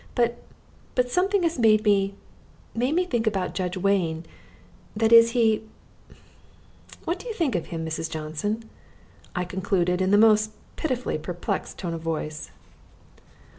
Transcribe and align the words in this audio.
But 0.15 0.41
but 0.95 1.11
something 1.11 1.43
has 1.43 1.59
made 1.59 1.83
me 1.83 2.15
made 2.73 2.95
me 2.95 3.05
think 3.05 3.27
about 3.27 3.53
Judge 3.53 3.77
Wade 3.77 4.27
that 4.95 5.11
is 5.13 5.33
he 5.33 5.63
what 7.05 7.19
do 7.19 7.27
you 7.27 7.35
think 7.35 7.53
of 7.53 7.67
him, 7.67 7.85
Mrs. 7.85 8.09
Johnson?" 8.09 8.67
I 9.35 9.45
concluded 9.45 10.01
in 10.01 10.09
the 10.09 10.17
most 10.17 10.53
pitifully 10.75 11.19
perplexed 11.19 11.77
tone 11.77 11.93
of 11.93 12.01
voice. 12.01 12.49